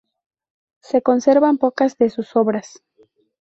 Se 0.81 1.03
conservan 1.03 1.59
pocas 1.59 1.95
de 1.99 2.09
sus 2.09 2.35
obras. 2.35 2.81